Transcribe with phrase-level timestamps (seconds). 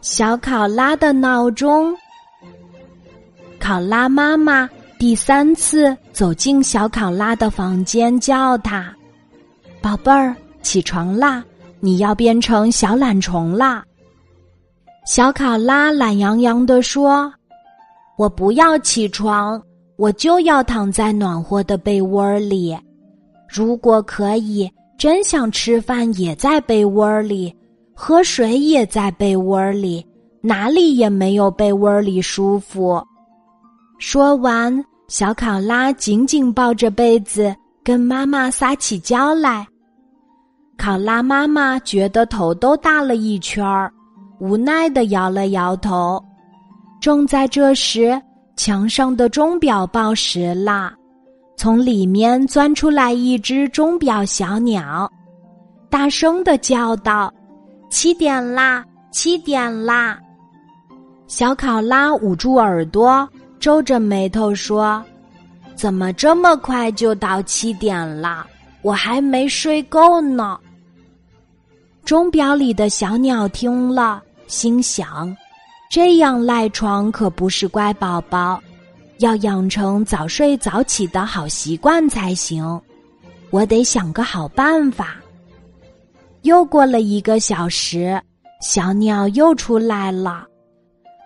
[0.00, 1.94] 小考拉的闹钟。
[3.58, 4.68] 考拉妈妈
[4.98, 8.94] 第三次走进小考拉的房间，叫他
[9.80, 11.44] ：“宝贝儿，起床啦！
[11.80, 13.84] 你要变成小懒虫啦！”
[15.06, 17.32] 小考拉懒洋洋地说
[18.16, 19.62] ：“我不要起床，
[19.96, 22.76] 我就要躺在暖和的被窝里。
[23.48, 27.54] 如果可以，真想吃饭也在被窝里，
[27.94, 30.04] 喝水也在被窝里，
[30.40, 33.02] 哪里也没有被窝里舒服。”
[33.98, 39.66] 说完，小考拉紧紧抱着被子，跟妈妈撒起娇来。
[40.76, 43.90] 考拉妈妈觉得头都大了一圈儿，
[44.40, 46.22] 无奈的摇了摇头。
[47.00, 48.20] 正在这时，
[48.56, 50.92] 墙上的钟表报时啦，
[51.56, 55.10] 从里面钻出来一只钟表小鸟，
[55.88, 57.32] 大声的叫道
[57.94, 60.18] ：“七点啦，七点啦！”
[61.28, 63.26] 小考拉捂住耳朵。
[63.60, 65.00] 皱着眉头说
[65.76, 68.44] ：“怎么这么快就到七点了？
[68.82, 70.58] 我还没睡够呢。”
[72.04, 75.34] 钟表里的小鸟听了，心想
[75.88, 78.60] ：“这样赖床可不是乖宝宝，
[79.20, 82.78] 要养成早睡早起的好习惯才行。
[83.50, 85.14] 我得想个好办法。”
[86.44, 88.20] 又过了一个小时，
[88.60, 90.46] 小鸟又出来了，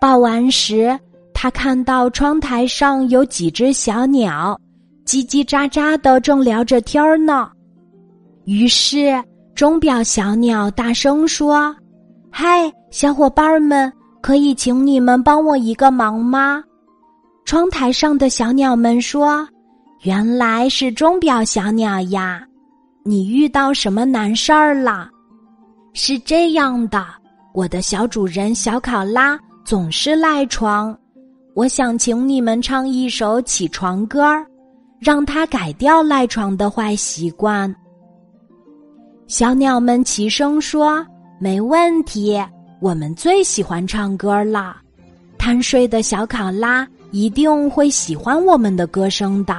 [0.00, 0.98] 报完时。
[1.34, 4.56] 他看到窗台上有几只小鸟，
[5.04, 7.50] 叽叽喳喳的正聊着天儿呢。
[8.44, 9.20] 于是
[9.54, 11.74] 钟表小鸟大声说
[12.30, 16.62] ：“嗨，小伙伴们，可以请你们帮我一个忙吗？”
[17.44, 19.44] 窗台上的小鸟们说
[20.04, 22.40] ：“原来是钟表小鸟呀，
[23.04, 25.10] 你遇到什么难事儿了？”
[25.94, 27.04] 是这样的，
[27.52, 30.96] 我的小主人小考拉总是赖床。
[31.54, 34.46] 我想请你们唱一首起床歌儿，
[34.98, 37.74] 让他改掉赖床的坏习惯。
[39.26, 41.06] 小鸟们齐声说
[41.38, 42.42] ：“没问题，
[42.80, 44.76] 我们最喜欢唱歌了。
[45.36, 49.54] 贪睡的小考拉一定会喜欢我们的歌声的。”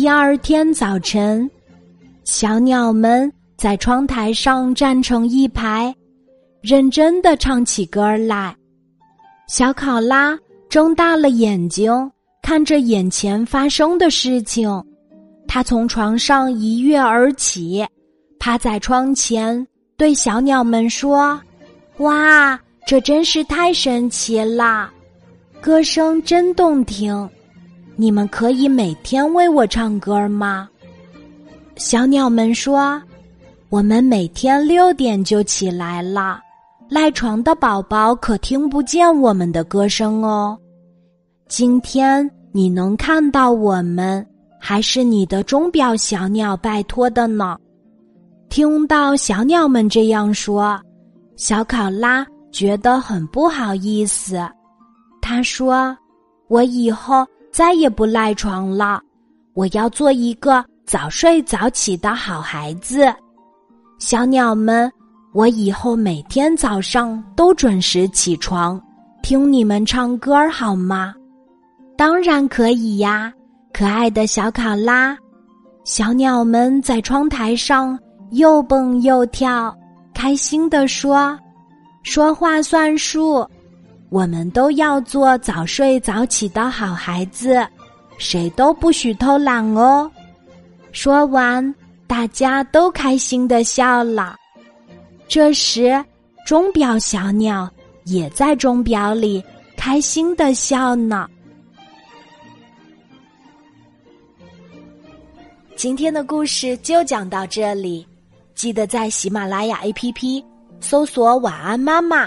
[0.00, 1.50] 第二天早晨，
[2.22, 5.92] 小鸟们在窗台上站成一排，
[6.60, 8.54] 认真的唱起歌来。
[9.48, 10.38] 小考拉
[10.68, 11.90] 睁大了眼睛，
[12.44, 14.70] 看着眼前发生的事情。
[15.48, 17.84] 他从床上一跃而起，
[18.38, 19.66] 趴在窗前，
[19.96, 21.40] 对小鸟们说
[21.98, 22.56] ：“哇，
[22.86, 24.92] 这真是太神奇啦！
[25.60, 27.28] 歌声真动听，
[28.00, 30.68] 你们可以每天为我唱歌吗？”
[31.74, 33.02] 小鸟们说
[33.70, 36.40] ：“我们每天六点就起来了。”
[36.88, 40.56] 赖床的宝宝可听不见我们的歌声哦。
[41.46, 44.26] 今天你能看到我们，
[44.58, 47.58] 还是你的钟表小鸟拜托的呢？
[48.48, 50.80] 听到小鸟们这样说，
[51.36, 54.40] 小考拉觉得很不好意思。
[55.20, 55.94] 他说
[56.48, 57.26] ：“我以后
[57.58, 59.02] 再也不赖床了，
[59.52, 63.12] 我要做一个早睡早起的好孩子。”
[63.98, 64.88] 小鸟们。
[65.34, 68.80] 我以后每天早上都准时起床，
[69.22, 71.12] 听你们唱歌好吗？
[71.96, 73.32] 当然可以呀，
[73.72, 75.16] 可爱的小考拉。
[75.84, 77.98] 小鸟们在窗台上
[78.30, 79.76] 又蹦又跳，
[80.14, 81.38] 开心地说
[82.02, 83.46] ：“说话算数，
[84.10, 87.66] 我们都要做早睡早起的好孩子，
[88.16, 90.10] 谁都不许偷懒哦。”
[90.92, 91.74] 说完，
[92.06, 94.34] 大家都开心的笑了。
[95.28, 96.02] 这时，
[96.46, 97.70] 钟表小鸟
[98.04, 99.44] 也在钟表里
[99.76, 101.28] 开心的笑呢。
[105.76, 108.04] 今天的故事就讲到这里，
[108.54, 110.42] 记得在喜马拉雅 APP
[110.80, 112.26] 搜索“晚安妈妈”，